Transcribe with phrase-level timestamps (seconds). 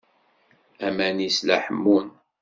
[0.87, 2.07] Aman-is la ḥemmun.